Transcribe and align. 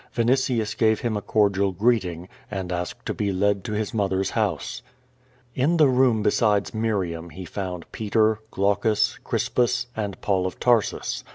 Vinitius 0.15 0.75
gave 0.75 1.01
him 1.01 1.15
a 1.15 1.21
cordial 1.21 1.71
greeting, 1.71 2.27
and 2.49 2.71
asked 2.71 3.05
to 3.05 3.13
be 3.13 3.31
led 3.31 3.63
to 3.65 3.73
his 3.73 3.93
mother's 3.93 4.31
house. 4.31 4.81
In 5.53 5.77
the 5.77 5.87
room 5.89 6.23
besides 6.23 6.73
Miriam 6.73 7.29
he 7.29 7.45
found 7.45 7.91
Peter, 7.91 8.39
Glaucus, 8.49 9.19
Cris 9.23 9.47
pus, 9.47 9.85
and 9.95 10.19
Paul 10.19 10.47
of 10.47 10.59
Tareus. 10.59 11.23